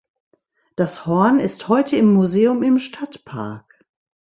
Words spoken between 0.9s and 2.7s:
Horn ist heute im Museum